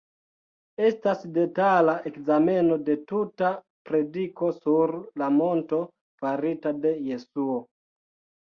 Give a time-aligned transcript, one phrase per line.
[0.85, 3.51] Estas detala ekzameno de tuta
[3.91, 5.83] prediko sur la monto
[6.25, 7.61] farita de Jesuo.